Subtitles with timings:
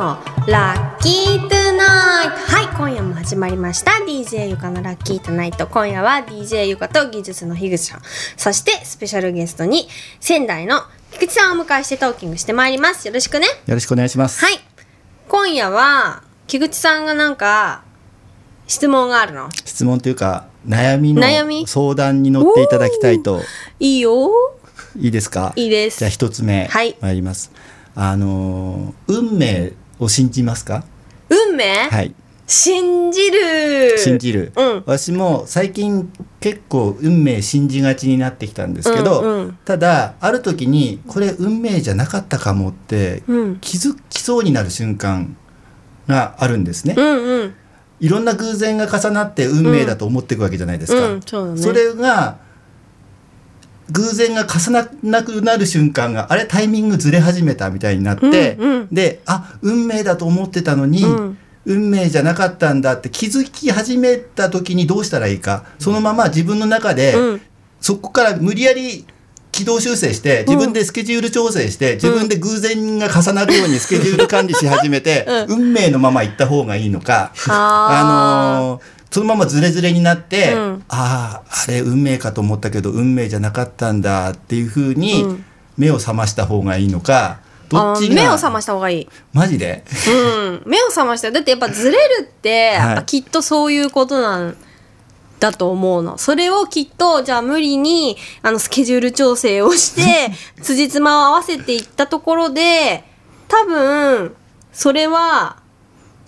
[0.00, 2.34] のラッキートゥナイト。
[2.50, 3.90] はい今夜も始まりました。
[4.02, 5.66] DJ ゆかのラッキートゥナイト。
[5.66, 8.00] 今夜は DJ ゆかと技術の樋口さん。
[8.38, 10.80] そしてスペシャルゲストに仙台の
[11.12, 13.08] 菊池さんをお迎えしてトーキングしてまいります。
[13.08, 13.46] よろしくね。
[13.66, 14.42] よろしくお願いします。
[14.42, 14.54] はい。
[15.28, 17.82] 今夜は菊池さんがなんか
[18.68, 19.50] 質問があるの？
[19.52, 21.66] 質問というか悩みの悩み？
[21.66, 23.42] 相談に乗っていただきたいと。
[23.78, 24.30] いいよ。
[24.98, 25.52] いいですか？
[25.56, 25.98] いいです。
[25.98, 26.96] じゃあ一つ目、はい。
[27.02, 27.52] 参ります。
[27.94, 30.84] あのー運命を信じますか？
[31.28, 32.14] 運命、はい。
[32.46, 33.96] 信じる。
[33.96, 34.74] 信じる、うん。
[34.78, 39.58] 私も最近結構運命信じがちになってきたんですけど、うんうん。
[39.64, 43.56] ただある時にこれ運命じゃなかったかもってうん。
[43.60, 45.36] 気づきそうになる瞬間
[46.08, 47.54] があるんですね、うんうん。
[48.00, 51.62] いろんな偶然が重なって運命だと思っていくわけじゃないですか、うんそうだね。
[51.62, 52.38] それが
[53.92, 58.88] 偶然が重ならなくなる瞬間があれタイミングずれ始めたみたいになって、うんうん。
[58.90, 61.38] であ運命だと思ってたのに、うん。
[61.66, 67.40] 運命じゃなかったんだって気づき始めた時にどうしたらいいかそのまま自分の中で、うん。
[67.80, 69.06] そこから無理やり
[69.52, 80.84] 軌道修正して自分でスケジュール調整して、自分で偶然が重なるようにスケジュール管理し始めて、運命のまま行った方がいいのか、あのーそのままズレズレになって、うん。
[80.88, 85.44] あああれ運命かと思ったけど運命じゃなかったんだっていうふうにうん。
[85.76, 89.08] 目を覚ました方がいいのかどっち目を覚ました方がいい。
[89.32, 89.84] マジで？
[90.08, 91.30] うん、目を覚ました。
[91.30, 94.56] だってやっぱずれるって、っぱきっとそういうことなん
[95.38, 96.18] だと思うの。
[96.18, 103.04] それをきっとじゃあ無理にあのスケジュール調整をして 辻褄を合わせていったところで
[103.46, 104.34] 多分
[104.72, 105.56] それは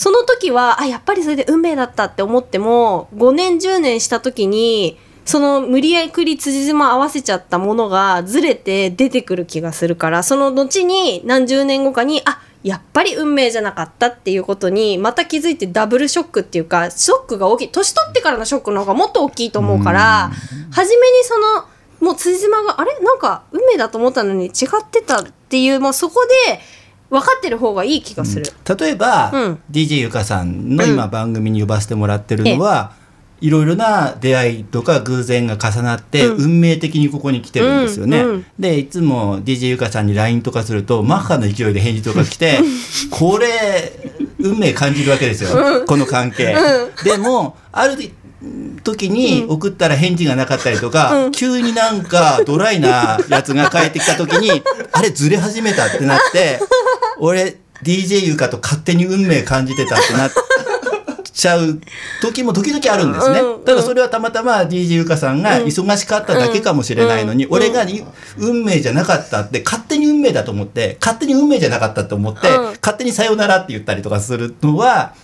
[0.00, 17.68] その時はあやっぱりそれで運命だったって思っても5年10年した時にその無理やり辻褄合わせちゃったものがずれて出てくる気がするからその後に何十年後かにあやっぱり運命じゃなかったっていうことにまた気づいてダブルショックっていうかショックが大きい。
[17.68, 20.30] 年取ってからのショックの方がもっと大きいと思うから
[20.72, 21.66] 初めにその
[22.08, 22.98] もう辻褄があれ？
[23.00, 24.52] なんか運命だと思ったのに違っ
[24.90, 26.58] てたっていうもうそこで
[27.10, 28.46] 分かってる方がいい気がする。
[28.78, 29.62] 例えば、うん。
[29.70, 30.90] DJ ゆかさんのうん。
[30.90, 32.92] 今番組に呼ばせてもらってるのは、
[33.40, 36.44] いろいろな出会いとか偶然が重なって、うん。
[36.44, 38.20] 運命的にここに来てるんですよね。
[38.20, 42.58] うんうんでいつも DJ ゆかさんに LINE とかするとマッハの勢いで返事とか来て
[43.10, 43.92] これ
[44.38, 46.54] 運命感じるわけですよ、この関係。
[47.04, 47.96] でもある
[48.82, 54.62] 時に送ったら返事がなかったりとか、急になんかドライなやつが返ってきた時に
[54.92, 56.60] あれずれ始めたってなって
[57.20, 60.30] 俺 DJ ゆかと勝手に運命感じてたってなっ
[61.22, 61.80] ちゃう
[62.20, 63.40] 時も時々あるんですね。
[63.40, 68.02] うんただそれはたまたま DJ ゆかさんが忙しかっただけかもしれないのに、俺がに
[68.38, 72.64] 運命じゃなかったって勝手に運命だと思って勝手に運命じゃなかったと思って、うん。
[72.82, 75.14] 勝手にさよならって言ったりとかするのは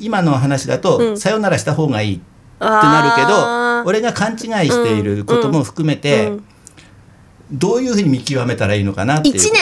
[0.00, 1.18] 今の話だと、うん。
[1.18, 4.38] さよならした方がいいってなるけど俺が勘違い
[4.70, 6.44] していることも含めて、うん。
[7.52, 9.34] どういうふうに見極めたらいいのかなっていう。
[9.34, 9.52] 1年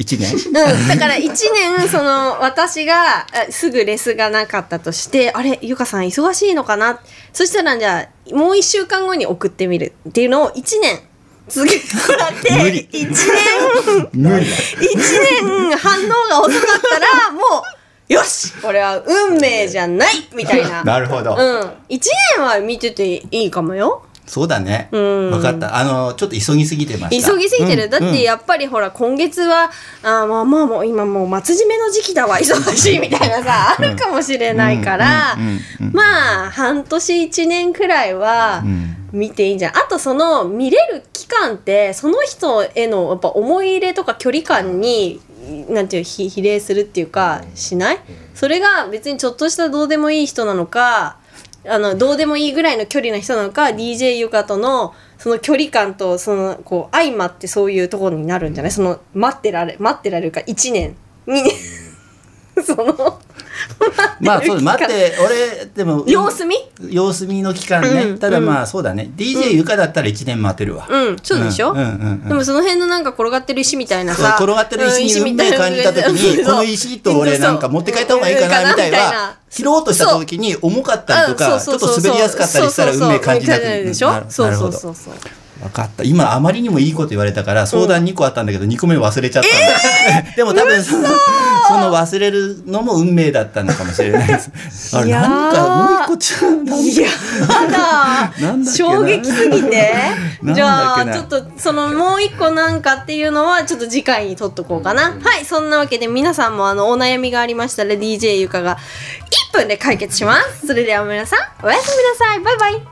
[0.00, 0.32] 一年？
[0.34, 7.00] うん、だから1年その私があすぐレスがなかったとしてあれゆかさん忙しいのかな？
[7.34, 11.00] そしたらじゃあもう1週間後に送ってみるっていうのを1年
[11.48, 12.88] 続けてもらって無理。
[12.90, 14.08] 1年。
[14.14, 14.46] 無理。
[14.46, 14.96] だ1
[15.42, 17.40] 年反応が遅かったらも
[18.08, 18.54] うよし！
[18.62, 20.28] これは運命じゃない！
[20.34, 20.82] みたいな。
[20.84, 22.00] なるほど、うん、1
[22.38, 25.30] 年は見てていいかもよそうだね、うん。
[25.30, 25.76] 分かった。
[25.76, 27.32] あのちょっと急ぎすぎてました。
[27.32, 27.90] 急ぎすぎてる、うん。
[27.90, 29.72] だってやっぱりほら今月は
[30.04, 35.36] あーまあまあもう今もう松締めの時期だわ忙しいみたいなさあるかもしれないから。
[35.92, 38.96] まあ半年1年くらいはうん。
[39.12, 39.76] 見ていいんじゃん。
[39.76, 45.20] あとその見れる期間ってその人へのやっぱ思い入れとか距離感に
[45.68, 47.98] なんていう比比例するっていうかしない？
[48.36, 51.16] それが別にちょっとしたどうでもいい人なのか
[51.66, 58.72] あのどうでもいいぐらいの距離の人なのか DJ ゆかとのその距離感とそのこう相まってそういうところになるんじゃない？
[58.72, 61.50] その待ってられ待ってられるか1年2年。
[62.64, 63.20] その
[64.20, 66.56] まあそう待って俺でも様子見？
[66.88, 69.10] 様子見の期間ね、うんただまあそうだね。
[69.16, 74.36] DJ ゆかだったら1年待てるわ、うんそうでしょ、うんでもその辺のなんか転がってる石みたいなさ。
[74.38, 84.72] 転がってる石に運命感じた時にこの石と俺なんか持って帰った方がいいかなみたいな拾おうとした時に重かったりとかちょっと滑りやすかったりしたら運命感じなくるでしょそうそう。
[84.72, 85.14] そうそう
[85.60, 86.04] 分かった。
[86.04, 89.48] 今あまりにもいいこと言われたから相談2個あったんだけど2個目忘れちゃった。
[90.22, 90.82] んだ、 でも多分
[91.70, 94.96] その忘れるのも運命だったのかもしれないです。
[94.96, 95.28] あれいやー。
[95.28, 97.08] なんかもう一個ちゃんいや
[97.70, 98.32] だ。
[98.40, 99.92] なんだ衝撃すぎて。
[100.54, 105.18] じゃあちょっとそのもう一個なんかっていうのはちょっと次回に取っとこうかな。
[105.22, 108.78] はいそんなわけで皆さんもあのお悩みがありましたら DJ ゆかが
[109.52, 110.66] 1分で解決します。
[110.66, 112.40] それでは皆さんおやすみなさい。
[112.40, 112.89] バイバイ